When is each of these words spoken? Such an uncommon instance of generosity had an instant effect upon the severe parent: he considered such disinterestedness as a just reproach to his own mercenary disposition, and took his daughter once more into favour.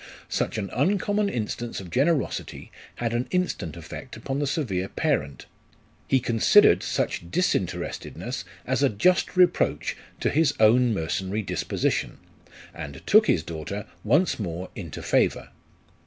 Such 0.29 0.57
an 0.57 0.71
uncommon 0.73 1.29
instance 1.29 1.79
of 1.79 1.91
generosity 1.91 2.71
had 2.95 3.13
an 3.13 3.27
instant 3.29 3.77
effect 3.77 4.17
upon 4.17 4.39
the 4.39 4.47
severe 4.47 4.89
parent: 4.89 5.45
he 6.07 6.19
considered 6.19 6.81
such 6.81 7.29
disinterestedness 7.29 8.43
as 8.65 8.81
a 8.81 8.89
just 8.89 9.37
reproach 9.37 9.95
to 10.19 10.31
his 10.31 10.55
own 10.59 10.91
mercenary 10.91 11.43
disposition, 11.43 12.17
and 12.73 13.05
took 13.05 13.27
his 13.27 13.43
daughter 13.43 13.85
once 14.03 14.39
more 14.39 14.71
into 14.75 15.03
favour. 15.03 15.49